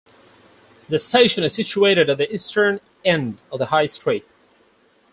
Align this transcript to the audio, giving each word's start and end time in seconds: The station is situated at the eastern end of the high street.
The 0.89 0.97
station 0.97 1.43
is 1.43 1.53
situated 1.53 2.09
at 2.09 2.17
the 2.17 2.33
eastern 2.33 2.81
end 3.05 3.43
of 3.51 3.59
the 3.59 3.67
high 3.67 3.85
street. 3.85 4.25